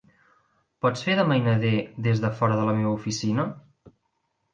[0.85, 1.73] Pots fer de mainader
[2.07, 3.47] des de fora de la meva oficina?